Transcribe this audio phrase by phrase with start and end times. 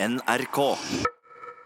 [0.00, 0.58] NRK.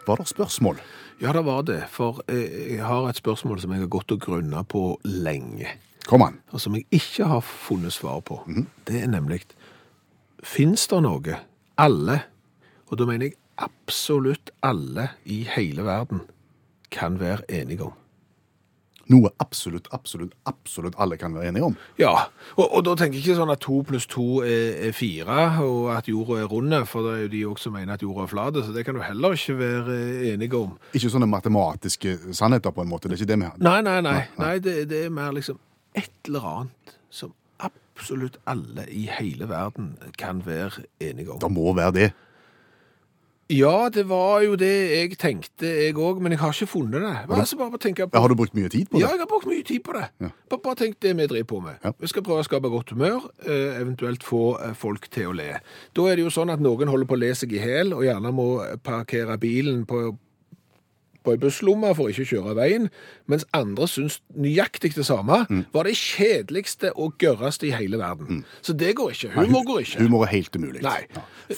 [0.07, 0.79] Var det spørsmål?
[1.21, 1.83] Ja, det var det.
[1.93, 5.69] For jeg har et spørsmål som jeg har gått og grunna på lenge,
[6.09, 6.41] Kom an.
[6.51, 8.41] og som jeg ikke har funnet svar på.
[8.89, 9.43] Det er nemlig
[10.43, 11.37] Fins det noe
[11.79, 12.17] alle,
[12.91, 16.25] og da mener jeg absolutt alle i hele verden,
[16.91, 17.93] kan være enige om?
[19.13, 21.77] Noe absolutt, absolutt, absolutt alle kan være enige om.
[22.01, 22.13] Ja,
[22.57, 26.09] og, og da tenker jeg ikke sånn at to pluss to er, fire, og at
[26.11, 28.63] jorda er runde, for det er jo de også som mener at jorda er flat,
[28.65, 29.99] så det kan du heller ikke være
[30.33, 30.75] enige om.
[30.97, 33.11] Ikke sånne matematiske sannheter, på en måte.
[33.11, 33.61] Det er ikke det vi har.
[33.63, 34.19] Nei, nei, nei.
[34.41, 35.61] nei det, det er mer liksom
[35.99, 41.41] et eller annet som absolutt alle i hele verden kan være enige om.
[41.43, 42.13] Det må være det.
[43.51, 47.11] Ja, det var jo det jeg tenkte, jeg òg, men jeg har ikke funnet det.
[47.29, 49.03] Altså, bare tenke på Ja, Har du brukt mye tid på det?
[49.03, 50.07] Ja, jeg har brukt mye tid på det.
[50.23, 50.31] Ja.
[50.49, 51.75] Bare, bare tenk det vi driver på med.
[51.85, 51.93] Ja.
[51.99, 55.51] Vi skal prøve å skape godt humør, eh, eventuelt få eh, folk til å le.
[55.93, 58.07] Da er det jo sånn at noen holder på å le seg i hjel, og
[58.07, 58.49] gjerne må
[58.87, 60.15] parkere bilen på,
[61.25, 62.89] på i busslomma for ikke å kjøre veien,
[63.31, 65.65] mens andre syns nøyaktig det samme Mm.
[65.73, 68.45] var det kjedeligste og gørreste i hele verden.
[68.63, 69.31] Så det går ikke.
[69.35, 70.01] Humor går ikke.
[70.03, 70.83] Humor er helt umulig.
[70.83, 71.07] Nei.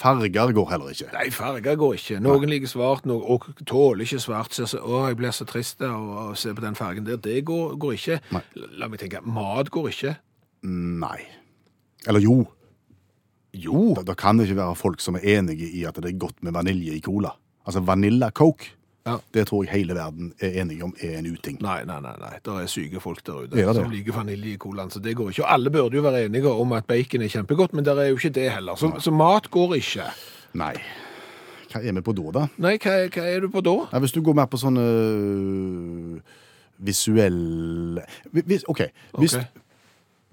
[0.00, 1.10] Farger går heller ikke.
[1.12, 2.20] Nei, farger går ikke.
[2.24, 4.52] Noen liker svart, noen og tåler ikke svart.
[4.54, 7.16] Så, så, å, jeg blir så trist av å se på den fargen der.
[7.22, 8.20] Det går, går ikke.
[8.34, 8.42] Nei.
[8.80, 10.16] La meg tenke, mat går ikke.
[10.68, 11.20] Nei.
[12.08, 12.42] Eller jo.
[13.54, 13.94] Jo.
[13.96, 16.42] Da, da kan det ikke være folk som er enige i at det er godt
[16.42, 17.34] med vanilje i cola.
[17.64, 18.73] Altså Vanilla Coke,
[19.04, 19.18] Ja.
[19.36, 21.58] det tror jeg hele verden er enige om er en uting.
[21.60, 22.38] Nei, nei, nei, nei.
[22.44, 23.66] Det er syke folk der ute det?
[23.76, 25.42] som liker vanilje i colaen, så det går ikke.
[25.44, 28.16] Og alle burde jo være enige om at bacon er kjempegodt, men det er jo
[28.16, 28.78] ikke det heller.
[28.80, 30.06] Så, så mat går ikke.
[30.56, 30.72] Nei.
[31.74, 32.46] Hva er vi på da, da?
[32.64, 33.76] Nei, hva, hva er du på da?
[33.92, 36.40] Nei, hvis du går mer på sånne øh,
[36.88, 38.00] visuell
[38.32, 38.86] hvis, OK.
[39.18, 39.36] Hvis,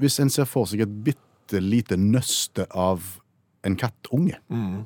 [0.02, 3.18] hvis en ser for seg et bitte lite nøste av
[3.68, 4.86] en kattunge Mm.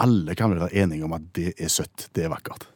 [0.00, 2.68] Alle kan vel være enige om at det er søtt, det er vakkert.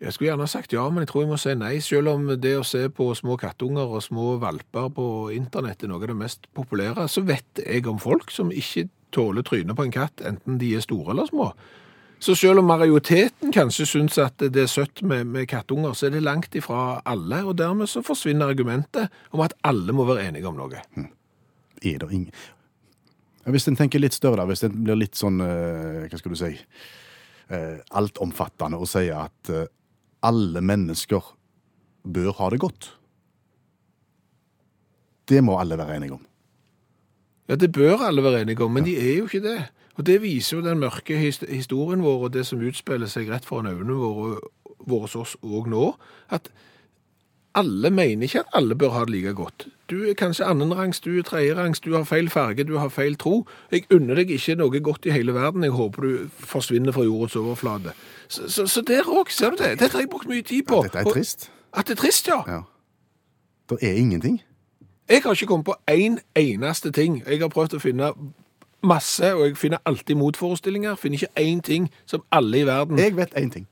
[0.00, 2.54] Jeg skulle gjerne sagt ja, men jeg tror jeg må si nei, selv om det
[2.56, 5.04] å se på små kattunger og små valper på
[5.34, 9.44] internett er noe av det mest populære, så vet jeg om folk som ikke tåler
[9.44, 11.50] trynet på en katt, enten de er store eller små.
[12.20, 16.16] Så selv om majoriteten kanskje syns at det er søtt med, med kattunger, så er
[16.16, 20.48] det langt ifra alle, og dermed så forsvinner argumentet om at alle må være enige
[20.48, 20.80] om noe.
[21.80, 22.32] Er det ingen
[23.44, 26.34] Ja, Hvis en tenker litt større, da, hvis en blir litt sånn øh, Hva skal
[26.34, 29.66] du si øh, Altomfattende og sier at øh,
[30.26, 31.24] alle mennesker
[32.04, 32.90] bør ha det godt.
[35.28, 36.24] Det må alle være enige om.
[37.48, 39.58] Ja, det bør alle være enige om, men de er jo ikke det.
[39.96, 43.68] Og det viser jo den mørke historien vår, og det som utspiller seg rett foran
[43.72, 44.36] øynene våre,
[44.88, 45.90] våre oss òg nå,
[46.32, 46.48] at
[47.54, 49.66] alle mener ikke at alle bør ha det like godt.
[49.90, 53.46] Du er kanskje annenrangs, du er tredjerangs, du har feil farge, du har feil tro.
[53.72, 55.62] Jeg unner deg ikke noe godt i hele verden.
[55.66, 57.92] Jeg håper du forsvinner fra jordens overflate.
[58.28, 59.72] Så, så, så der òg, ser du det?
[59.80, 60.82] Dette har jeg brukt mye tid på.
[60.86, 61.50] Dette er Og- trist.
[61.72, 62.42] At det er trist, ja.
[62.46, 62.60] Ja.
[63.70, 64.40] Det er ingenting.
[65.08, 67.22] Jeg har ikke kommet på én eneste ting.
[67.26, 68.12] Jeg har prøvd å finne
[68.82, 70.94] masse, og jeg finner alltid motforestillinger.
[70.94, 73.66] Finner ikke én ting som alle i verden Jeg vet én ting.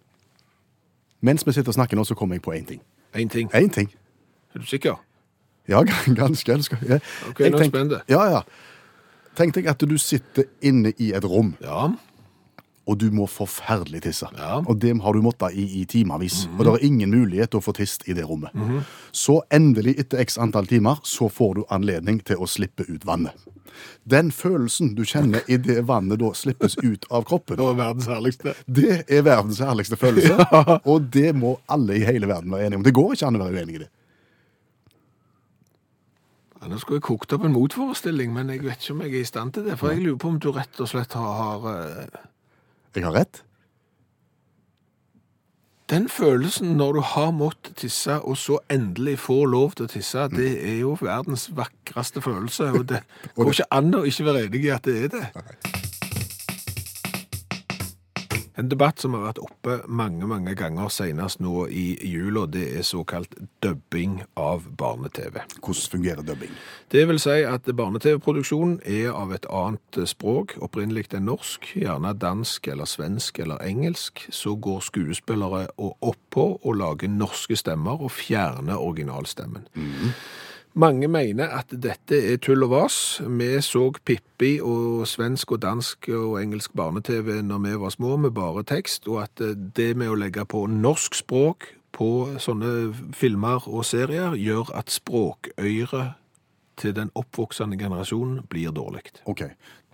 [1.21, 2.81] Mens vi sitter og snakker nå, så kommer jeg på én ting.
[3.15, 3.51] Én ting.
[3.55, 3.89] Én ting.
[4.55, 4.99] Er du sikker?
[5.69, 5.83] Ja,
[6.21, 6.45] ganske.
[6.53, 6.79] ganske.
[6.89, 7.93] Jeg, Ok, nå er jeg tenk- spent.
[8.09, 8.41] Ja, ja.
[9.37, 11.89] Tenk deg at du sitter inne i et rom, Ja.
[12.89, 14.29] Og du må forferdelig tisse.
[14.39, 14.63] Ja.
[14.65, 16.47] Og det har du måttet i, i timevis.
[16.57, 18.55] Og det er ingen mulighet til å få tist i det rommet.
[19.13, 23.37] Så endelig, etter x antall timer, så får du anledning til å slippe ut vannet.
[24.09, 28.09] Den følelsen du kjenner i det vannet da slippes ut av kroppen, Det er verdens
[28.11, 28.55] herligste.
[28.67, 30.49] det er verdens herligste følelse.
[30.91, 32.89] Og det må alle i hele verden være enige om.
[32.89, 33.91] Det går ikke an å være uenig i det.
[36.59, 39.21] Ja, nå skulle jeg kokt opp en motforestilling, men jeg vet ikke om jeg er
[39.21, 39.77] i stand til det.
[39.79, 42.25] For jeg lurer på om du rett og slett har, har eh,
[42.97, 43.43] Jeg har rett.
[45.89, 50.27] Den følelsen når du har måttet tisse, og så endelig får lov til å tisse,
[50.35, 52.73] det er jo verdens vakreste følelse.
[52.77, 53.01] Og det
[53.37, 55.78] går ikke an å ikke være enig i at det er det.
[58.59, 62.87] En debatt som har vært oppe mange, mange ganger senest nå i jula, det er
[62.87, 65.39] såkalt dubbing av barne-TV.
[65.63, 66.57] Hvordan fungerer dubbing?
[66.91, 72.67] Det vil si at barne-TV-produksjonen er av et annet språk, opprinnelig enn norsk, gjerne dansk
[72.73, 74.27] eller svensk eller engelsk.
[74.35, 79.71] Så går skuespillere oppå og lager norske stemmer og fjerner originalstemmen.
[80.75, 82.97] Mange mener at dette er tull og vas.
[83.25, 88.35] Vi så Pippi og svensk og dansk og engelsk barne-TV når vi var små med
[88.37, 89.43] bare tekst, og at
[89.77, 96.13] det med å legge på norsk språk på sånne filmer og serier gjør at språkøyre
[96.79, 99.09] til den oppvoksende generasjonen blir dårlig.
[99.27, 99.45] Ok.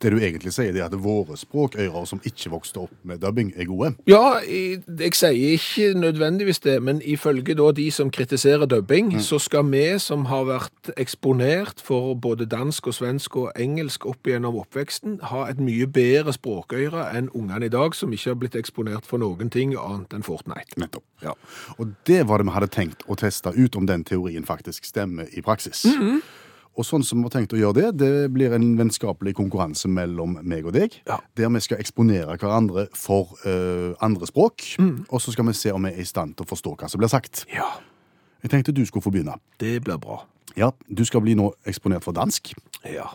[0.03, 3.53] Det du egentlig sier, det er at våre språkører som ikke vokste opp med dubbing,
[3.57, 3.93] er gode.
[4.11, 9.39] Ja, jeg, jeg sier ikke nødvendigvis det, men ifølge da de som kritiserer dubbing, så
[9.39, 14.59] skal vi som har vært eksponert for både dansk og svensk og engelsk opp gjennom
[14.65, 19.07] oppveksten, ha et mye bedre språkøyre enn ungene i dag, som ikke har blitt eksponert
[19.09, 20.75] for noen ting annet enn Fortnite.
[20.81, 21.07] Nettopp.
[21.23, 21.39] Ja.
[21.79, 25.31] Og det var det vi hadde tenkt å teste ut om den teorien faktisk stemmer
[25.33, 25.87] i praksis.
[26.77, 30.39] Og sånn som vi har tenkt å gjøre det, det blir en vennskapelig konkurranse mellom
[30.43, 31.21] meg og deg, Ja.
[31.37, 34.63] der vi skal eksponere hverandre for uh, andre språk,
[35.09, 36.99] og så skal vi se om vi er i stand til å forstå hva som
[36.99, 37.45] blir sagt.
[37.55, 37.69] ja,
[38.43, 39.39] Jeg tenkte du skulle få begynne.
[39.61, 40.25] det blir bra.
[40.57, 42.53] Ja, du skal bli nå eksponert for dansk.
[42.85, 43.07] Ja.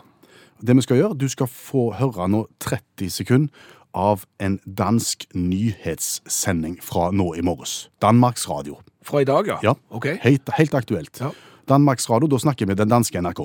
[0.62, 3.48] Det vi skal gjøre, du skal få høre nå 30 sekunder
[3.94, 7.88] av en dansk nyhetssending fra nå i morges.
[8.02, 8.78] Danmarks Radio.
[9.02, 9.58] Fra i dag, ja?
[9.62, 10.06] Ja, Ok.
[10.22, 11.20] helt, helt aktuelt.
[11.20, 11.30] Ja.
[11.70, 13.40] Danmarks Radio, da snakker vi den danske NRK.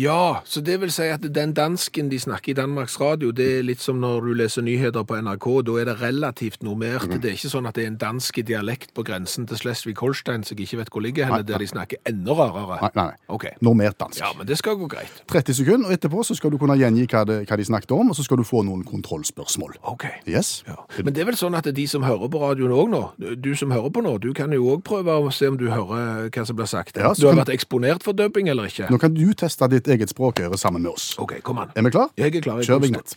[0.00, 3.64] Ja, så det vil si at den dansken de snakker i Danmarks Radio, det er
[3.66, 7.04] litt som når du leser nyheter på NRK, da er det relativt normert.
[7.08, 7.20] Mhm.
[7.20, 10.56] Det er ikke sånn at det er en dansk dialekt på grensen til Slesvig-Holstein som
[10.56, 12.78] jeg ikke vet hvor ligger henne, der de snakker enda rarere.
[12.80, 13.16] Nei, nei, nei.
[13.28, 13.50] Okay.
[13.60, 14.20] Normert dansk.
[14.22, 15.20] Ja, men det skal gå greit.
[15.28, 18.10] 30 sekunder, og etterpå så skal du kunne gjengi hva, det, hva de snakket om,
[18.14, 19.76] og så skal du få noen kontrollspørsmål.
[19.90, 20.06] Ok.
[20.26, 20.62] Yes?
[20.70, 20.78] Ja.
[21.02, 23.02] Men det er vel sånn at de som hører på radioen òg nå,
[23.36, 26.30] du som hører på nå, du kan jo òg prøve å se om du hører
[26.30, 26.96] hva som blir sagt.
[26.96, 28.88] Ja, du har kan- vært eksponert for dubbing eller ikke?
[28.88, 31.18] Nå kan du teste ditt eget språkøre sammen med oss.
[31.18, 31.68] OK, kom an.
[31.76, 32.10] Er vi klar?
[32.16, 32.56] Jeg er klar.
[32.56, 33.16] Jeg Kjør vignett.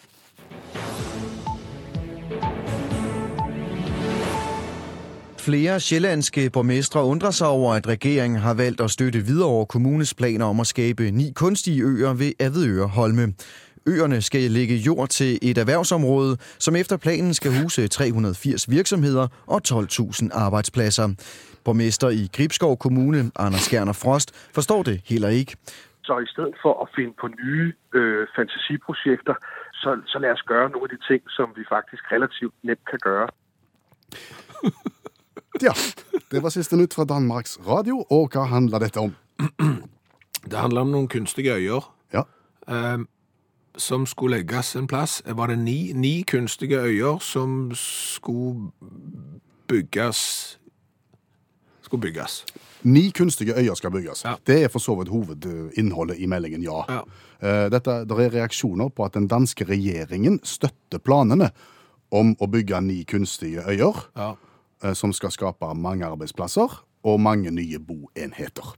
[5.43, 10.45] Flere sjællandske borgmestre undrer sig over, at regeringen har valgt at støtte Hvidovre Kommunes planer
[10.45, 13.33] om at skabe ni kunstige øer ved Avedøre Holme.
[13.85, 19.61] Øerne skal lægge jord til et erhvervsområde, som efter planen skal huse 380 virksomheder og
[19.67, 21.09] 12.000 arbejdspladser.
[21.63, 25.55] Borgmester i Gribskov Kommune, Anders Gerner Frost, forstår det heller ikke.
[26.03, 29.35] Så i stedet for at finde på nye øh, fantasiprojekter,
[29.73, 32.99] så, så lad os gøre nogle af de ting, som vi faktisk relativt nemt kan
[32.99, 33.27] gøre.
[35.61, 35.73] Ja,
[36.31, 39.15] det var siste nytt fra Danmarks Radio, og hva handler dette om?
[40.51, 42.23] Det handler om noen kunstige øyer Ja,
[42.67, 42.99] eh,
[43.77, 45.23] som skulle legges en plass.
[45.25, 48.71] Var det ni, ni kunstige øyer som skulle
[49.67, 50.19] bygges
[51.93, 52.45] Skulle bygges.
[52.83, 54.23] Ni kunstige øyer skal bygges.
[54.25, 54.33] Ja.
[54.47, 56.79] Det er for så vidt hovedinnholdet i meldingen, ja.
[56.89, 57.01] Ja.
[57.43, 61.51] Eh, Dette, der er reaksjoner på at den danske regjeringen støtter planene
[62.11, 64.31] om å bygge ni kunstige øyer, Ja.
[64.83, 68.73] eh, som skal skape mange arbeidsplasser og mange nye boenheter.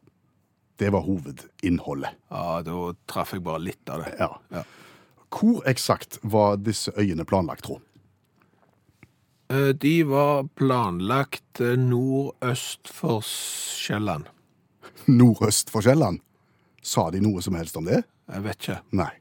[0.77, 2.09] Det var hovedinnholdet.
[2.31, 4.15] ja, da traff jeg bare litt av det.
[4.19, 4.27] Ja.
[4.51, 4.63] Ja.
[5.31, 7.79] Hvor eksakt var disse øyene planlagt, tro?
[9.49, 14.23] Eh, De var planlagt eh, nordøst for Sjælland.
[15.07, 16.19] Nordøst for Sjælland?
[16.85, 18.03] Sa de noe som helst om det?
[18.31, 18.79] Jeg vet ikke.
[18.91, 19.11] Nei.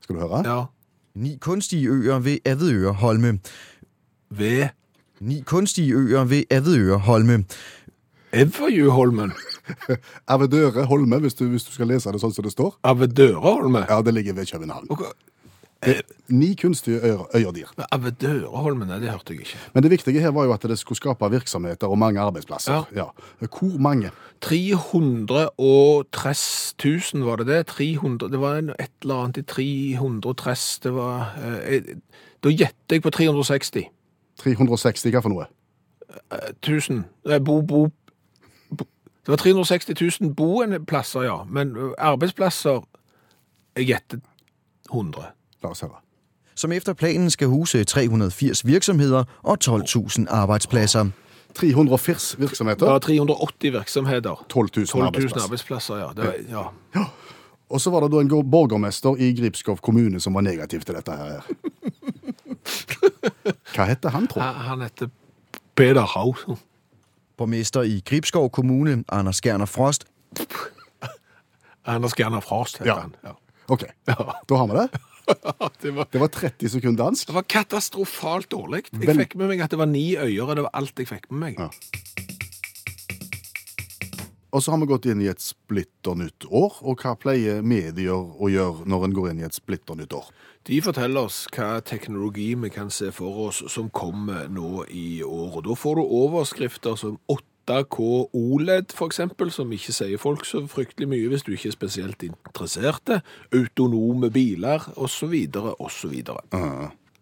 [0.00, 0.42] Skal du høre?
[0.46, 0.58] Ja.
[1.16, 3.38] Ni kunstige øer ved Avedøre Holme.
[4.30, 4.68] Ved
[5.20, 7.44] Ni kunstige øer ved Avedøre Holme.
[8.32, 9.32] Everjuholmen.
[10.28, 12.74] Avedøre Holme, hvis du, hvis du skal lese det sånn som det står.
[12.84, 13.86] Avedøreholme.
[13.88, 14.90] Ja, det ligger ved København.
[14.92, 15.06] Og
[15.82, 17.66] hva- Ni kunstige øyer, øyerdyr.
[17.78, 17.86] Nei,
[19.00, 19.58] det hørte jeg ikke.
[19.74, 22.84] Men det viktige her var jo at det skulle skape virksomheter og mange arbeidsplasser.
[22.94, 23.04] Ja.
[23.40, 24.10] Hvor mange?
[24.40, 27.66] 330 000 var det det?
[27.66, 31.34] 300, det var en, et eller annet i 330, det var...
[31.66, 31.82] Eh,
[32.44, 33.86] da gjetter jeg på 360
[34.42, 35.46] 360, hva for noe?
[36.62, 37.04] 1000.
[37.30, 37.86] Eh, bo, bo,
[38.70, 38.84] bo.
[39.26, 41.38] Det var 360 000 boendeplasser, ja.
[41.48, 42.84] Men arbeidsplasser,
[43.76, 44.20] jeg gjetter
[44.92, 45.32] 100.
[45.66, 45.90] La oss høre.
[46.54, 51.06] som efter planen skal huse 380 virksomheder og 12.000 arbejdspladser.
[51.54, 54.44] 380 virksomheter, Ja, 380 virksomheter.
[54.48, 55.44] 12 000 12 000 arbeidsplasser.
[55.44, 56.08] arbeidsplasser, ja.
[56.16, 56.46] Det,
[56.94, 57.04] ja.
[57.70, 61.12] Og så var det da en borgermester i Gripskov kommune som var negativ til dette
[61.12, 61.40] her.
[63.74, 64.40] Hva heter han, tro?
[64.40, 65.08] Han han heter
[65.76, 66.56] Peter Hausen.
[67.36, 70.04] Borgmester i Gripskov Kommune, Anders Gerner Frost,
[71.86, 73.00] Anders Gerner Frost heter Ja.
[73.00, 73.14] han.
[73.24, 73.30] Ja.
[73.68, 73.82] Ok,
[74.48, 74.88] da har vi det.
[75.82, 77.26] Det var, Det var 30 sekunder dansk.
[77.26, 78.84] det var katastrofalt dårlig.
[78.92, 81.08] Jeg Vel- fikk med meg at det var ni øyer, og det var alt jeg
[81.10, 81.58] fikk med meg.
[81.58, 81.70] Ja.
[84.54, 86.78] Og så har vi gått inn i et splitter nytt år.
[86.88, 90.30] Og hva pleier medier å gjøre når en går inn i et splitter nytt år?
[90.66, 95.58] De forteller oss hva teknologi vi kan se for oss som kommer nå i år.
[95.58, 97.18] Og da får du overskrifter som
[97.66, 101.74] 8K OLED, for eksempel, som ikke sier folk så fryktelig mye hvis du ikke er
[101.74, 103.22] spesielt interesserte.
[103.54, 105.34] Autonome biler, osv.,
[105.78, 106.14] osv.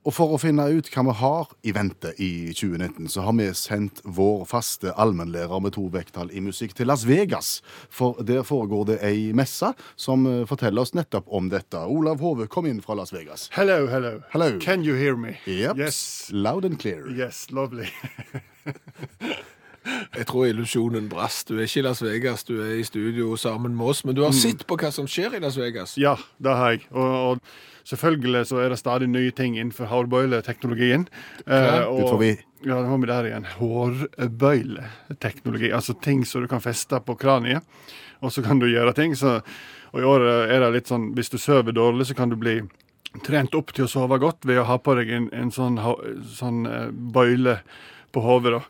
[0.05, 3.47] Og for å finne ut hva vi har i vente i 2019, så har vi
[3.57, 7.63] sendt vår faste allmennlærer med to vekttall i musikk til Las Vegas.
[7.89, 11.81] For der foregår det ei messe som eh, forteller oss nettopp om dette.
[11.89, 13.49] Olav Hove, kom inn fra Las Vegas.
[13.57, 14.19] Hello, hello.
[14.37, 14.53] Hello.
[14.61, 15.39] Can you hear me?
[15.47, 15.81] Yep.
[15.81, 16.29] Yes.
[16.33, 17.09] Loud and clear.
[17.09, 17.89] Yes, lovely.
[19.85, 21.49] Jeg tror illusjonen brast.
[21.51, 24.01] Du er ikke i Las Vegas, du er i studio sammen med oss.
[24.05, 25.97] Men du har sett på hva som skjer i Las Vegas.
[26.01, 26.83] Ja, det har jeg.
[26.93, 27.39] Og, og
[27.89, 31.05] selvfølgelig så er det stadig nye ting innenfor hårbøyleteknologien.
[31.47, 32.33] Eh, og- Ut vi.
[32.65, 33.47] Ja, det har vi der igjen.
[33.59, 35.69] Hårbøyleteknologi.
[35.73, 37.63] Altså ting som du kan feste på kraniet,
[38.25, 39.13] og så kan du gjøre ting.
[39.17, 39.41] Så,
[39.93, 42.61] og i år er det litt sånn hvis du sover dårlig, så kan du bli
[43.25, 45.77] trent opp til å sove godt ved å ha på deg en, en sånn,
[46.35, 47.59] sånn eh, bøyle
[48.15, 48.63] på hodet.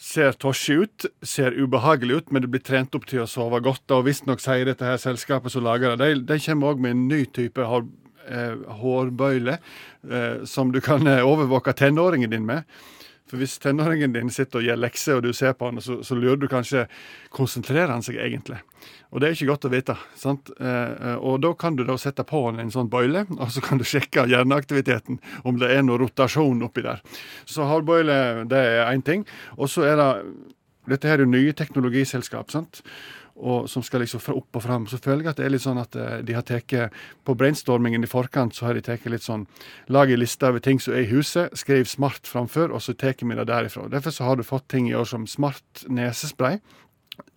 [0.00, 3.84] Ser tosje ut, ser ubehagelig ut, men du blir trent opp til å sove godt.
[3.92, 7.02] Og visstnok sier dette her selskapet som lager det, de, de kommer òg med en
[7.10, 7.84] ny type hår,
[8.24, 12.64] eh, hårbøyle eh, som du kan eh, overvåke tenåringen din med.
[13.30, 16.16] For hvis tenåringen din sitter og gjør lekser, og du ser på han, så, så
[16.18, 16.88] lurer du kanskje
[17.30, 18.58] Konsentrerer han seg egentlig?
[19.10, 19.96] Og det er ikke godt å vite.
[20.18, 20.50] sant?
[20.58, 23.62] Eh, eh, og da kan du da sette på han en sånn bøyle, og så
[23.64, 27.02] kan du sjekke hjerneaktiviteten, om det er noe rotasjon oppi der.
[27.46, 29.26] Så hårbøyle, det er én ting.
[29.58, 30.10] Og så er det
[30.90, 32.80] Dette her er jo nye teknologiselskap, sant?
[33.40, 34.86] Og som skal liksom fra opp og fram.
[34.90, 36.74] Så føler jeg at det er litt sånn at eh, de har tatt
[37.24, 39.46] På brainstormingen i forkant så har de tatt litt sånn
[39.88, 43.16] Lag en liste over ting som er i huset, skriv smart framfor, og så tar
[43.20, 43.88] vi det derifra.
[43.90, 46.60] Derfor så har du fått ting i år som smart nesespray.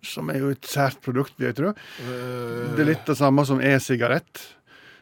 [0.03, 1.71] Som er jo et sært produkt, vil jeg tro.
[2.03, 4.43] Det er litt det samme som e-sigarett.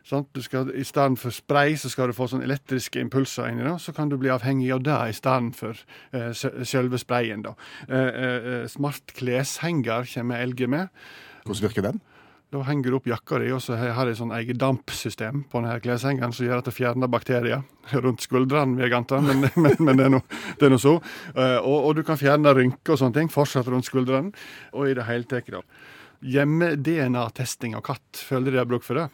[0.04, 3.76] Skal, I stedet for spray så skal du få sånn elektriske impulser inni det.
[3.84, 5.78] Så kan du bli avhengig av det i stedet for
[6.18, 6.32] eh,
[6.68, 7.46] selve sprayen.
[7.46, 7.56] da.
[7.88, 11.04] Eh, eh, eh, smart kleshenger kommer LG med.
[11.46, 12.02] Hvordan virker den?
[12.52, 15.78] Da henger du opp jakka di, og så har de sånn eget dampsystem på denne
[15.80, 17.62] kleshengeren som gjør at det fjerner bakterier
[18.04, 20.18] rundt skuldrene, vil jeg anta, men, men, men det er
[20.60, 20.98] det er nå så.
[21.32, 24.36] Eh, og, og du kan fjerne rynker og sånne ting fortsatt rundt skuldrene,
[24.76, 25.64] og i det hele tatt.
[26.22, 29.08] Hjemme-DNA-testing av katt, føler de er bruk for det?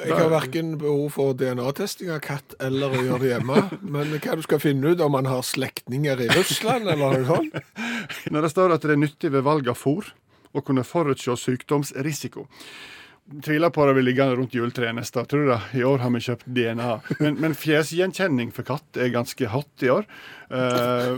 [0.00, 3.62] Jeg har verken behov for DNA-testing av katt eller å gjøre det hjemme.
[3.84, 7.60] Men hva du skal finne ut om man har slektninger i Russland eller noe sånt?
[8.32, 10.08] Når det står at det er nyttig ved valg av fôr
[10.56, 12.46] å kunne forutse sykdomsrisiko.
[13.44, 15.28] Tviler på det vil ligge rundt juletreet neste år.
[15.28, 15.62] Tror du det?
[15.76, 16.92] I år har vi kjøpt DNA.
[17.20, 20.06] Men, men fjesgjenkjenning for katt er ganske hot i år.
[20.48, 21.16] Nei,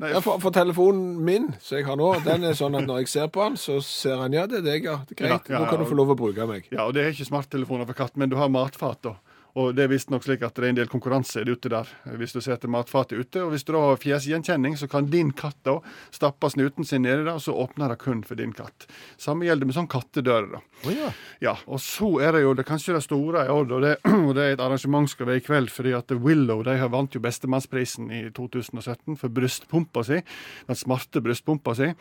[0.00, 3.10] Ja, for, for telefonen min som jeg har nå, den er sånn at når jeg
[3.12, 4.96] ser på den, så ser han ja, det er deg, ja.
[5.06, 5.46] Det er greit.
[5.50, 6.66] Ja, ja, Nå kan du få lov å bruke meg.
[6.74, 8.98] Ja, og det er ikke smarttelefoner for katt, men du har matfat.
[9.06, 9.14] da.
[9.54, 12.40] Og det er visstnok slik at det er en del konkurranse ute der, hvis du
[12.42, 13.42] setter matfatet ute.
[13.44, 15.76] Og hvis du da har fjesgjenkjenning, så kan din katt da
[16.14, 18.88] stappe snuten sin nedi der, og så åpner det kun for din katt.
[19.20, 20.56] Samme gjelder med sånn kattedører.
[20.56, 20.94] da.
[20.94, 21.12] ja.
[21.44, 23.94] Ja, og så er det jo det kanskje det store i år, og det,
[24.26, 27.14] og det er et arrangement skal være i kveld, fordi at Willow de har vant
[27.14, 30.22] jo Bestemannsprisen i 2017 for brystpumpa si,
[30.66, 31.92] den smarte brystpumpa si,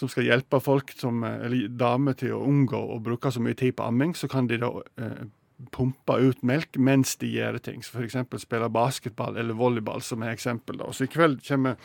[0.00, 3.54] som skal hjelpe folk som, eh, eller damer til å unngå å bruke så mye
[3.54, 4.16] tid på amming.
[4.16, 5.28] Så kan de da eh,
[5.72, 7.82] pumpe ut melk mens de gjør ting.
[7.84, 8.16] som F.eks.
[8.42, 10.78] spille basketball eller volleyball, som er eksempel.
[10.78, 10.92] da.
[10.92, 11.76] Så i kveld kommer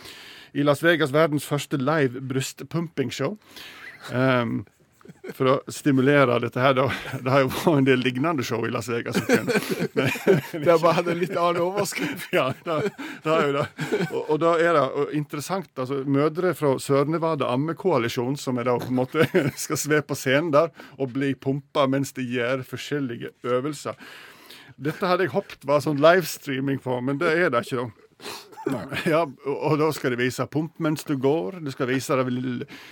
[0.54, 3.38] i Las Vegas verdens første live brystpumpingshow.
[4.14, 4.66] Um,
[5.34, 6.86] for å stimulere dette her, da.
[7.22, 9.18] Det har jo vært en del lignende show i Las Vegas.
[9.28, 9.50] Men,
[10.52, 12.28] Det har bare hatt en litt annen overskrift.
[12.36, 12.78] ja, det,
[13.26, 13.66] det er jo det.
[14.12, 15.72] Og, og da er det og interessant.
[15.76, 19.28] altså Mødre fra Sør-Nevada ammekoalisjon, som er da på en måte
[19.66, 23.98] skal sve på scenen der og bli pumpa mens de gjør forskjellige øvelser.
[24.76, 27.86] Dette hadde jeg håpet var sånn livestreaming på, men det er det ikke.
[27.86, 28.55] da.
[29.06, 31.60] Ja, og, da skal de vise pump mens du går.
[31.62, 32.32] Du skal vise deg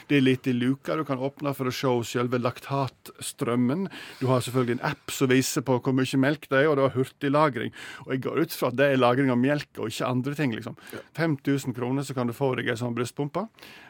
[0.09, 3.87] Det er litt i luka du kan åpne for å se selve laktatstrømmen.
[4.19, 6.83] Du har selvfølgelig en app som viser på hvor mye melk det er, og du
[6.85, 7.73] har hurtiglagring.
[8.05, 10.53] Og jeg går ut fra at det er lagring av melk og ikke andre ting.
[10.55, 10.77] liksom.
[11.17, 13.47] 5000 kroner så kan du få deg ei sånn brystpumpe.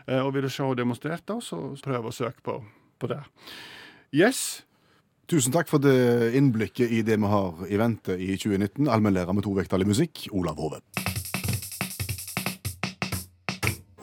[0.07, 2.61] Eh, Og vil du se demonstrert, da, så prøv å søke på,
[2.99, 3.19] på det.
[4.13, 4.63] Yes.
[5.27, 8.87] Tusen takk for det innblikket i det vi har i vente i 2019.
[8.91, 10.81] Allmennlærer med to vekttall i musikk, Olav Hove.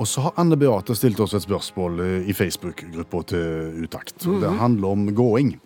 [0.01, 4.17] Og så har Anne Beate stilt oss et spørsmål eh, i Facebook-gruppa til Utakt.
[4.25, 5.59] Det handler om gåing.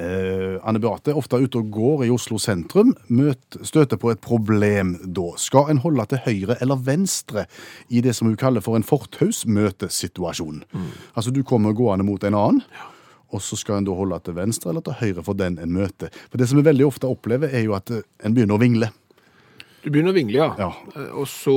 [0.00, 2.94] Eh, Anne Beate er ofte ute og går i Oslo sentrum.
[3.10, 5.26] Møt, støter på et problem da.
[5.40, 7.48] Skal en holde til høyre eller venstre
[7.90, 10.62] i det som hun kaller for en fortausmøtesituasjon?
[11.18, 12.64] Altså du kommer gående mot en annen.
[13.30, 16.10] Og så skal en da holde til venstre eller til høyre for den en møter.
[16.30, 18.94] For det som vi veldig ofte opplever, er jo at eh, en begynner å vingle.
[19.82, 20.48] Du begynner å vingle, ja.
[20.60, 20.66] Ja.
[20.96, 21.54] Eh, Og så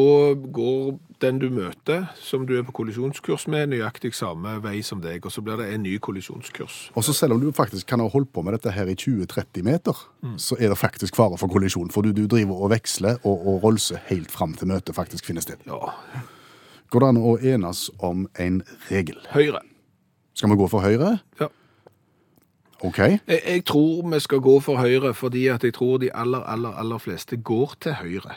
[0.56, 5.26] går den du møter, som du er på kollisjonskurs med, nøyaktig samme vei som deg,
[5.26, 6.92] og så blir det en ny kollisjonskurs.
[6.96, 9.64] Og så selv om du faktisk kan ha holdt på med dette her i 20-30
[9.68, 9.96] meter,
[10.40, 11.92] så er det faktisk fare for kollisjon.
[11.92, 15.42] For du, du driver og veksler og, og rolser helt fram til møtet faktisk finner
[15.44, 15.60] sted.
[15.68, 15.94] Ja,
[16.94, 18.62] Går det an å enes om en
[18.92, 19.18] regel?
[19.34, 19.64] høyre.
[20.38, 21.20] Skal vi gå for høyre?
[21.40, 21.48] Ja.
[22.84, 22.98] OK.
[23.00, 26.76] Jeg, jeg tror vi skal gå for høyre, fordi at jeg tror de aller, aller,
[26.76, 28.36] aller fleste går til høyre.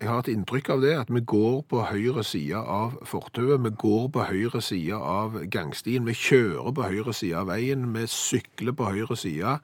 [0.00, 3.70] Jeg har et inntrykk av det, at vi går på høyre side av fortauet, vi
[3.76, 8.72] går på høyre side av gangstien, vi kjører på høyre side av veien, vi sykler
[8.78, 9.58] på høyre side.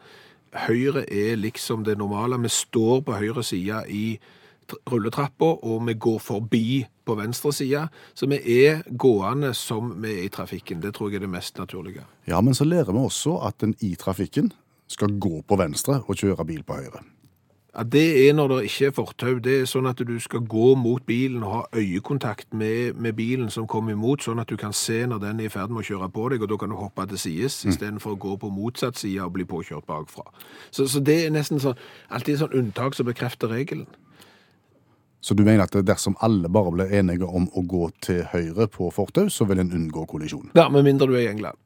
[0.66, 2.36] Høyre er liksom det normale.
[2.44, 4.04] Vi står på høyre side i
[4.90, 7.86] rulletrappa, og vi går forbi på venstre side.
[8.14, 10.82] Så vi er gående som vi er i trafikken.
[10.82, 12.06] Det tror jeg er det mest naturlige.
[12.26, 14.52] Ja, men så lærer vi også at en i trafikken
[14.88, 17.04] skal gå på venstre og kjøre bil på høyre.
[17.76, 19.38] Ja, Det er når det ikke er fortau.
[19.38, 23.50] Det er sånn at du skal gå mot bilen og ha øyekontakt med, med bilen
[23.50, 25.86] som kommer imot, sånn at du kan se når den er i ferd med å
[25.86, 28.96] kjøre på deg, og da kan du hoppe til sides, istedenfor å gå på motsatt
[28.96, 30.24] side og bli påkjørt bakfra.
[30.70, 31.76] Så, så det er nesten sånn,
[32.08, 33.86] alltid sånn unntak som bekrefter regelen.
[35.20, 38.90] Så du mener at dersom alle bare blir enige om å gå til høyre på
[38.94, 40.52] fortau, så vil en unngå kollisjon?
[40.54, 41.58] Ja, med mindre du er i England.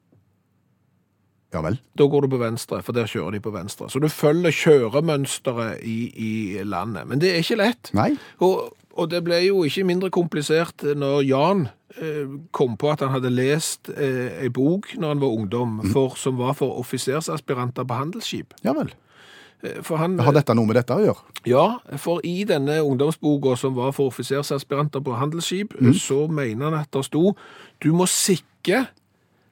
[1.51, 1.81] Ja vel?
[1.99, 3.89] Da går du på venstre, for der kjører de på venstre.
[3.91, 6.31] Så du følger kjøremønsteret i, i
[6.63, 7.09] landet.
[7.11, 7.91] Men det er ikke lett.
[7.97, 8.13] Nei?
[8.39, 11.67] Og, og det ble jo ikke mindre komplisert når Jan
[11.99, 16.15] eh, kom på at han hadde lest eh, ei bok når han var ungdom, for,
[16.21, 18.55] som var for offisersaspiranter på handelsskip.
[18.67, 18.95] Ja vel.
[19.63, 21.35] Eh, han, Har dette noe med dette å gjøre?
[21.49, 21.67] ja,
[22.01, 27.05] for i denne ungdomsboka som var for offisersaspiranter på handelsskip, så mener han at det
[27.09, 27.35] sto
[27.81, 28.87] du må sikke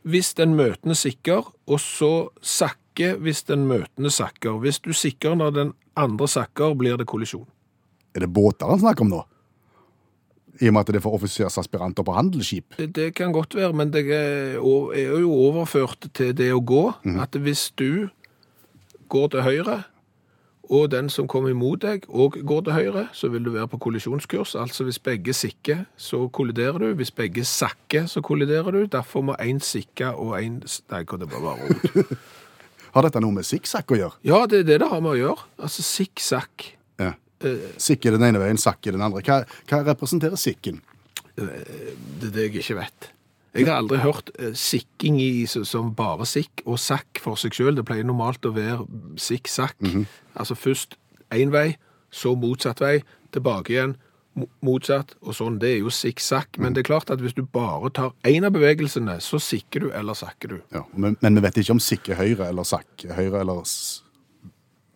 [0.08, 4.58] hvis den møtende sikker, og så sakke hvis den møtende sakker.
[4.62, 7.46] Hvis du sikker når den andre sakker, blir det kollisjon.
[8.14, 9.24] Er det båter han snakker om nå?
[10.58, 12.78] I og med at det er for offisersaspiranter på handelsskip?
[12.78, 16.84] Det, kan godt være, men det er jo overført til det å gå.
[17.20, 18.08] At hvis du
[19.08, 19.82] går til høyre,
[20.70, 23.78] og den som kommer imot deg og går til høyre, så vil du være på
[23.86, 24.54] kollisjonskurs.
[24.60, 26.88] Altså hvis begge sikker, så kolliderer du.
[26.98, 28.82] Hvis begge sakker, så kolliderer du.
[28.92, 30.58] Derfor må én sikke og én
[30.90, 32.12] Nei, kan det bare være rot.
[32.94, 34.16] Har dette noe med sikksakk å gjøre?
[34.24, 35.42] Ja, det er det det har med å gjøre.
[35.60, 36.70] Altså sikksakk.
[36.98, 37.12] Ja.
[37.44, 39.20] Eh, Sikk er den ene veien, sakk er den andre.
[39.26, 40.80] Hva, hva representerer sikken?
[41.36, 43.10] Det er det jeg ikke vet.
[43.58, 47.74] Jeg har aldri hørt eh, sikking i, som bare sikk og sakk for seg sjøl.
[47.78, 48.86] Det pleier normalt å være
[49.20, 49.76] sikk-sakk.
[50.38, 50.96] Altså først
[51.34, 51.76] én vei,
[52.14, 53.00] så motsatt vei,
[53.34, 53.96] tilbake igjen,
[54.64, 55.58] motsatt, og sånn.
[55.58, 56.58] Det er jo sikk-sakk.
[56.62, 59.88] Men det er klart at hvis du bare tar én av bevegelsene, så sikker du
[59.90, 60.58] eller sakker du.
[60.72, 63.08] Ja, men, men vi vet ikke om sikk er høyre eller sakk.
[63.18, 63.64] Høyre eller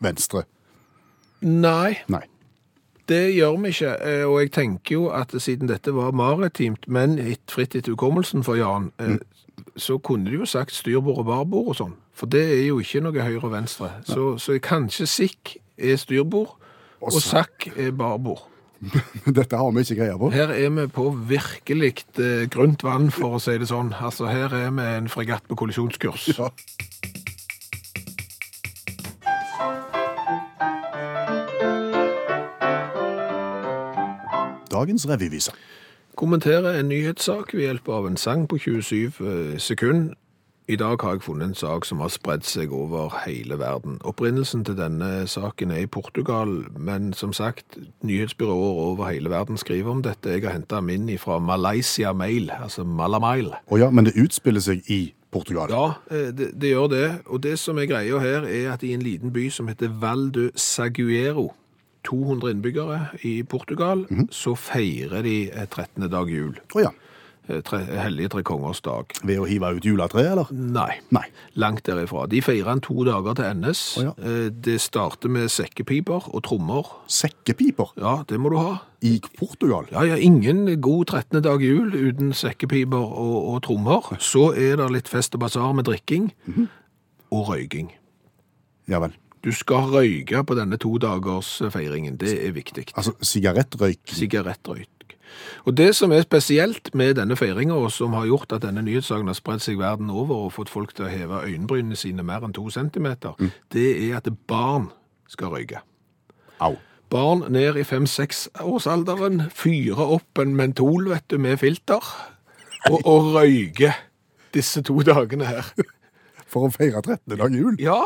[0.02, 0.46] venstre.
[1.42, 2.22] Nei, Nei.
[3.08, 3.96] Det gjør vi ikke.
[4.00, 7.18] eh, Og jeg tenker jo at siden dette var maritimt, men
[7.50, 9.18] fritt etter hukommelsen for Jan, mm.
[9.76, 11.96] så kunne de jo sagt styrbord og barbord og sånn.
[12.14, 13.90] For det er jo ikke noe høyre og venstre.
[14.04, 16.56] Så, så kanskje sikk er styrbord,
[17.02, 18.44] og sakk er barbord.
[19.38, 20.30] Dette har vi ikke greie på.
[20.34, 23.92] Her er vi på virkelig eh, grunt vann, for å si det sånn.
[23.94, 26.32] Altså, her er vi en fregatt på kollisjonskurs.
[26.38, 26.50] Ja.
[34.82, 35.52] Dagens revyvise.
[36.16, 40.14] kommentere en nyhetssak ved hjelp av en sang på 27 sekunder.
[40.68, 44.00] I dag har jeg funnet en sak som har spredt seg over hele verden.
[44.04, 49.90] Opprinnelsen til denne saken er i Portugal, men som sagt, nyhetsbyråer over hele verden skriver
[49.90, 50.30] om dette.
[50.30, 53.52] Jeg har hentet min fra Malaysia Mail, altså Malamail.
[53.70, 55.70] Å ja, men det utspiller seg i Portugal.
[55.70, 57.08] Ja, eh, det, det gjør det.
[57.26, 60.30] Og det som er greia her, er at i en liten by som heter Val
[60.34, 61.52] de Saguero,
[62.04, 66.08] 200 innbyggere i Portugal, så feirer de eh, 13.
[66.10, 66.56] dag jul.
[66.74, 66.90] Oh, ja.
[67.50, 69.10] Eh, Tre, hellige tre kongers dag.
[69.26, 70.50] Ved å hive ut juletreet, eller?
[70.54, 71.24] Nei, Nei.
[71.58, 72.28] langt derifra.
[72.30, 73.80] De feirer den to dager til NS.
[73.98, 74.12] Oh, ja.
[74.22, 76.86] Eh, Det starter med sekkepiper og trommer.
[77.10, 78.76] Sekkepiper Ja, det må du ha.
[79.02, 79.88] i Portugal.
[79.90, 81.42] Ja, ja, ingen god 13.
[81.42, 84.12] dag jul uten sekkepiper og, og trommer.
[84.22, 86.30] Så er det litt fest og basar med drikking
[87.32, 87.90] og røyking.
[88.90, 89.12] Ja vel.
[89.42, 91.58] Du skal røyke på denne to dagers.
[91.58, 92.86] Det er viktig.
[92.94, 94.04] Altså sigarettrøyk.
[94.06, 94.88] Sigarettrøyk.
[95.64, 99.26] Og det som er spesielt med denne feiringa, og som har gjort at denne nyhetssaken
[99.26, 102.54] har spredt seg verden over og fått folk til å heve øyenbrynene sine mer enn
[102.54, 103.38] to centimeter,
[103.72, 104.90] det er at barn
[105.30, 105.82] skal røyke.
[106.60, 106.76] Au.
[107.12, 112.04] Barn ned i fem-seks-årsalderen fyrer opp en mentol, vet du, med filter,
[112.90, 113.98] og, og røyker
[114.54, 115.72] disse to dagene her.
[116.52, 117.36] For å feire 13.
[117.40, 117.76] dag jul.
[117.80, 118.00] Ja,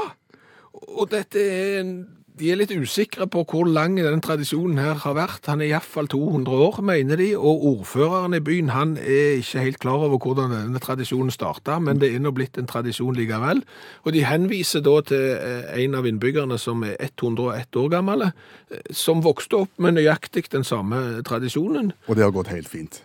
[0.97, 1.97] og dette er en
[2.37, 5.47] De er litt usikre på hvor lang den tradisjonen her har vært.
[5.49, 9.79] Han er iallfall 200 år, mener de, og ordføreren i byen han er ikke helt
[9.81, 13.62] klar over hvordan denne tradisjonen starta, men det er nå blitt en tradisjon likevel.
[14.05, 18.85] Og de henviser da til eh, en av innbyggerne som er 101 år gammel, eh,
[18.93, 23.01] som vokste opp med nøyaktig den samme tradisjonen, Og det har gått helt fint.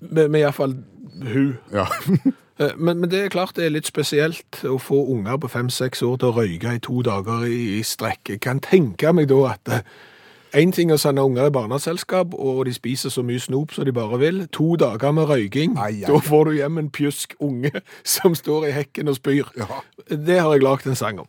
[0.00, 0.76] med, med iallfall
[1.24, 1.56] hun.
[1.72, 1.88] Ja.
[2.58, 6.02] Eh, Men, men det er klart det er litt spesielt å få unger på fem-seks
[6.02, 8.28] år til å røyke i to dager i, i strekk.
[8.34, 9.84] Jeg kan tenke meg da at
[10.58, 13.84] én ting er å sende unger i barneselskap, og de spiser så mye snop som
[13.84, 14.46] de bare vil.
[14.56, 16.06] To dager med røyking, Ai, ai.
[16.08, 17.70] da får du hjem en pjusk unge
[18.16, 19.52] som står i hekken og spyr.
[19.56, 19.68] Ja.
[20.10, 21.28] Det har jeg lagd en sang om.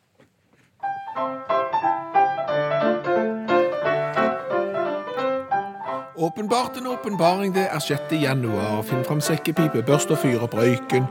[6.22, 8.00] Åpenbart en åpenbaring, det er 6.
[8.12, 8.82] januar.
[8.82, 11.06] Finn fram sekkepipe, børst og fyr opp røyken.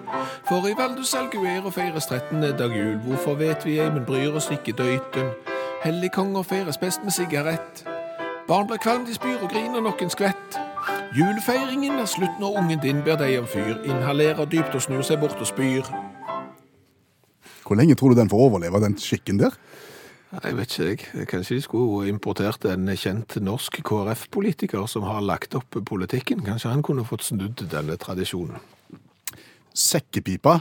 [0.49, 2.43] For i Valdres Alguero feires 13.
[2.59, 2.99] dag jul.
[3.07, 5.31] Hvorfor vet vi ei, men bryr oss ikke døyten.
[5.85, 7.85] Hellig konger feires best med sigarett.
[8.49, 10.61] Barn blir kvalm, de spyr og griner nok en skvett.
[11.17, 13.81] Julefeiringen er slutt når ungen din ber deg om fyr.
[13.89, 15.89] Inhalerer dypt og snur seg bort og spyr.
[17.65, 19.57] Hvor lenge tror du den får overleve, den skikken der?
[20.29, 21.27] Jeg vet ikke, jeg.
[21.29, 26.43] Kanskje de skulle importert en kjent norsk KrF-politiker som har lagt opp politikken.
[26.45, 28.61] Kanskje han kunne fått snudd denne tradisjonen.
[29.73, 30.59] Sekkepipa,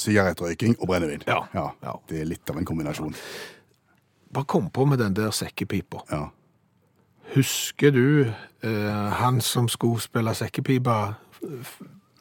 [0.00, 1.22] sigarettrøyking og brennevin.
[1.26, 1.50] Mm.
[1.54, 1.68] Ja.
[1.84, 1.94] Ja.
[2.08, 3.14] Det er litt av en kombinasjon.
[4.34, 6.02] Bare kom på med den der sekkepipa.
[6.10, 6.24] Ja.
[7.34, 8.24] Husker du
[8.62, 10.96] eh, han som skulle spille sekkepipa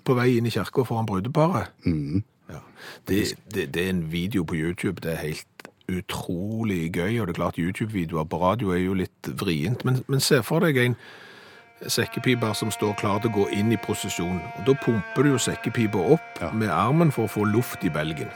[0.03, 1.73] på vei inn i kirka foran brudeparet?
[2.51, 2.59] Ja.
[3.07, 5.01] Det, det, det er en video på YouTube.
[5.01, 5.52] Det er helt
[5.89, 7.19] utrolig gøy.
[7.21, 9.83] Og det er klart YouTube-videoer på radio er jo litt vrient.
[9.85, 10.95] Men, men se for deg en
[11.87, 14.37] sekkepiper som står klar til å gå inn i prosesjon.
[14.59, 16.51] Og da pumper du jo sekkepipa opp Ja.
[16.51, 18.29] med armen for å få luft i belgen.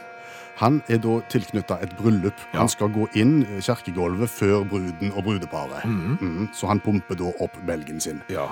[0.58, 2.34] Han er da tilknyttet et bryllup.
[2.52, 2.60] Ja.
[2.64, 5.86] Han skal gå inn kirkegulvet før bruden og brudeparet.
[5.86, 8.22] Mhm, Så han pumper da opp belgen sin.
[8.30, 8.48] Ja.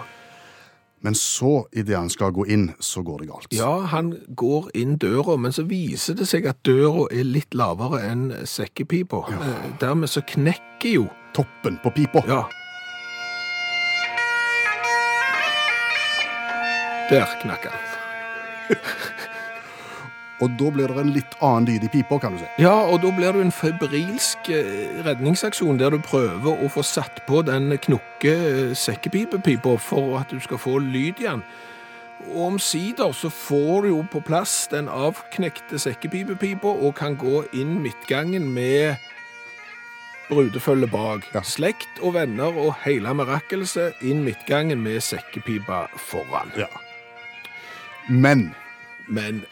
[1.02, 3.54] Men så, idet han skal gå inn, så går det galt.
[3.54, 8.02] Ja, han går inn døra, men så viser det seg at døra er litt lavere
[8.08, 9.22] enn sekkepipa.
[9.30, 9.54] Ja.
[9.84, 12.24] Dermed så knekker jo Toppen på pipa.
[12.30, 12.46] Ja.
[17.12, 17.80] Der knakk han.
[20.44, 22.50] Og da blir det en litt annen lyd i pipa, kan du si.
[22.60, 27.22] Ja, og da blir det en febrilsk eh, redningsaksjon der du prøver å få satt
[27.28, 31.46] på den knokke eh, sekkepipepipa for at du skal få lyd igjen.
[32.26, 37.78] Og omsider så får du jo på plass den avknekte sekkepipepipa og kan gå inn
[37.84, 39.00] midtgangen med
[40.28, 41.28] brudefølge bak.
[41.36, 41.44] Ja.
[41.48, 46.52] Slekt og venner og hele mirakelset inn midtgangen med sekkepipa foran.
[46.60, 46.72] Ja.
[48.10, 48.52] Men
[49.08, 49.44] Men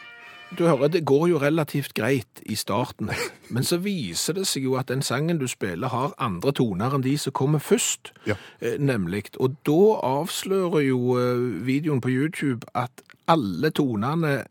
[0.58, 3.10] du hører, det går jo relativt greit i starten,
[3.50, 7.02] men så viser det seg jo at den sangen du spiller har andre toner enn
[7.04, 8.34] de som kommer først, Ja.
[8.60, 9.24] eh, nemlig.
[9.40, 9.78] Og da
[10.20, 12.90] avslører jo eh, videoen på YouTube at
[13.28, 14.44] alle tonene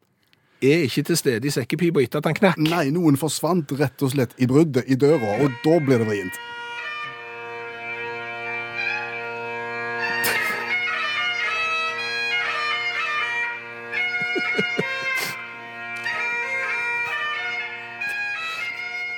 [0.63, 2.57] er ikke til stede i sekkepipa etter at han knakk.
[2.57, 6.39] nei, noen forsvant rett og slett i bruddet i døra, og da blir det vrient.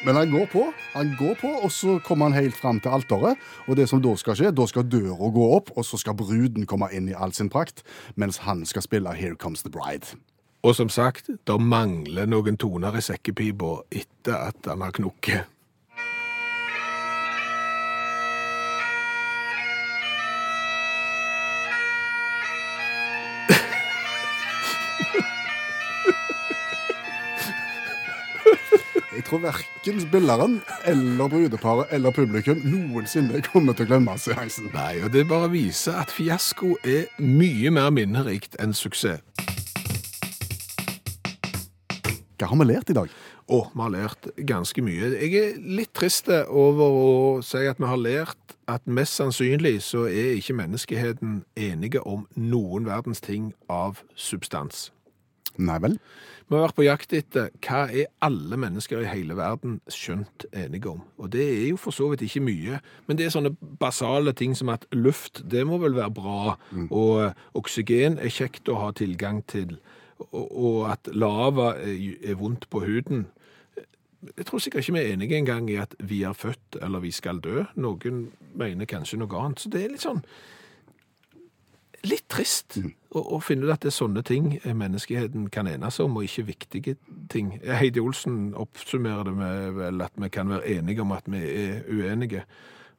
[0.05, 0.63] Men han går på,
[0.93, 3.41] han går på, og så kommer han helt fram til alteret.
[3.65, 6.67] Og det som da skal skje, da skal døra gå opp, og så skal bruden
[6.69, 7.81] komme inn i all sin prakt,
[8.13, 10.13] mens han skal spille Here Comes the Bride.
[10.61, 15.49] Og som sagt, det mangler noen toner i sekkepipa etter at han har knukket.
[29.25, 34.67] Jeg tror verken spilleren eller brudeparet eller publikum noensinne kommer til å glemme seansen.
[34.69, 39.25] Nei, og det bare viser at fiasko er mye mer minnerikt enn suksess.
[42.37, 43.09] Hva har vi lært i dag?
[43.49, 45.09] Å, vi har lært ganske mye.
[45.17, 47.11] Jeg er litt trist over å
[47.41, 52.85] si at vi har lært at mest sannsynlig så er ikke menneskeheten enige om noen
[52.85, 54.91] verdens ting av substans.
[55.57, 55.99] Nei vel?
[56.45, 60.91] Vi har vært på jakt etter hva er alle mennesker i hele verden skjønt enige
[60.91, 60.99] om.
[61.17, 64.53] Og det er jo for så vidt ikke mye, men det er sånne basale ting
[64.57, 66.53] som at luft, det må vel være bra,
[66.85, 69.79] og eh, oksygen er kjekt å ha tilgang til,
[70.29, 73.25] og, og at lava er, er vondt på huden.
[74.37, 77.11] Jeg tror sikkert ikke vi er enige engang i at vi er født eller vi
[77.13, 77.63] skal dø.
[77.77, 79.61] Noen mener kanskje noe annet.
[79.61, 80.23] Så det er litt sånn
[82.09, 86.17] litt trist å, å finne ut at det er sånne ting menneskeheten kan enes om,
[86.17, 86.95] og ikke viktige
[87.31, 87.55] ting.
[87.63, 91.83] Heidi Olsen oppsummerer det med vel at vi kan være enige om at vi er
[91.89, 92.45] uenige.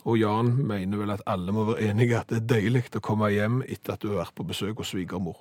[0.07, 3.33] Og Jan mener vel at alle må være enige at det er deilig å komme
[3.35, 5.41] hjem etter at du har vært på besøk hos svigermor.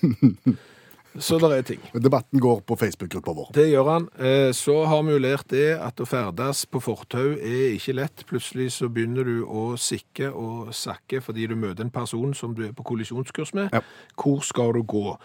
[1.18, 1.80] Så det er ting.
[1.94, 3.48] Debatten går på Facebook-gruppa vår.
[3.56, 4.08] Det gjør han.
[4.18, 8.22] Eh, Så har vi jo lært det at å ferdes på fortau er ikke lett.
[8.28, 12.62] Plutselig så begynner du å sikke og sakke fordi du møter en person som du
[12.68, 13.70] er på kollisjonskurs med.
[13.72, 13.80] Ja.
[14.14, 15.16] Hvor skal du gå?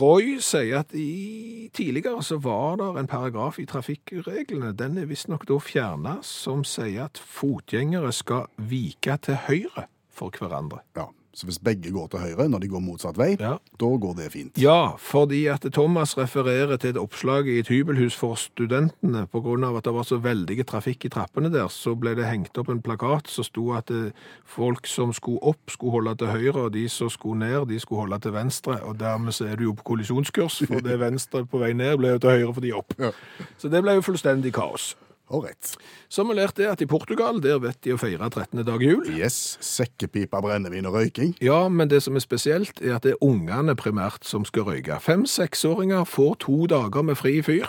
[0.00, 5.44] Roy sier at i, tidligere så var det en paragraf i trafikkreglene, den er visstnok
[5.46, 10.80] da fjerna, som sier at fotgjengere skal vike til høyre for hverandre.
[10.96, 11.10] Ja.
[11.38, 13.52] Så hvis begge går til høyre når de går motsatt vei, Ja.
[13.78, 14.58] da går det fint.
[14.58, 19.26] Ja, fordi at Thomas refererer til et oppslag i et hybelhus for studentene.
[19.38, 22.68] Av at det var så veldig trafikk i trappene der, så ble det hengt opp
[22.74, 24.10] en plakat som sto at eh,
[24.44, 28.00] folk som skulle opp, skulle holde til høyre, og de som skulle ned, de skulle
[28.08, 28.80] holde til venstre.
[28.82, 32.16] Og dermed så er du jo på kollisjonskurs, for det venstre på vei ned ble
[32.16, 32.94] jo til høyre for de opp.
[32.98, 33.12] Ja.
[33.58, 34.96] Så det ble jo fullstendig kaos.
[35.30, 35.74] Ålreit.
[36.08, 38.62] Så har vi lært det at i Portugal, der vet de å feire 13.
[38.66, 39.04] dag jul.
[39.12, 39.58] Yes.
[39.64, 41.34] Sekkepipe, brennevin og røyking.
[41.44, 45.00] Ja, men det som er spesielt, er at det er ungene primært som skal røyke.
[45.04, 47.68] Fem-seksåringer får to dager med fri fyr.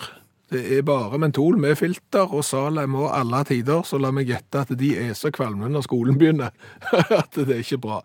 [0.49, 4.63] Det er bare mentol med filter og Salem og alle tider, så la meg gjette
[4.63, 6.55] at de er så kvalme når skolen begynner
[7.21, 7.99] at det er ikke bra.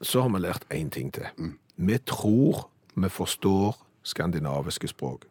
[0.00, 1.28] Så har vi lært én ting til.
[1.76, 5.26] Vi tror vi forstår skandinaviske språk.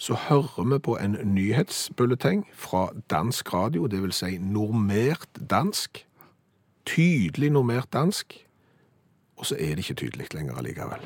[0.00, 6.06] Så hører vi på en nyhetsbulleteng fra dansk radio, vil si normert dansk.
[6.86, 8.46] Tydelig normert dansk.
[9.36, 10.98] Og så er det ikke tydelig lenger allikevel.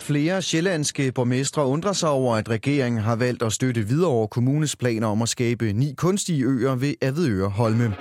[0.00, 4.76] Flere sjællandske borgmestre undrer sig over, at regeringen har valgt at støtte videre over kommunes
[4.76, 7.94] planer om at skabe ni kunstige øer ved Avedøre Holme.